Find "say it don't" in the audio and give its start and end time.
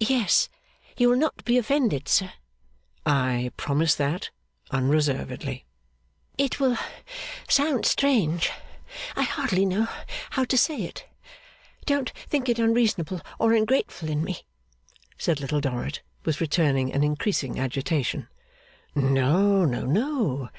10.58-12.10